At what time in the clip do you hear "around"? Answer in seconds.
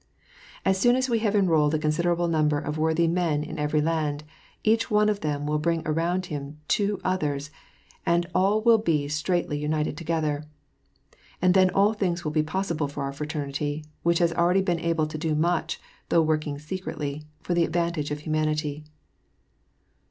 5.85-6.25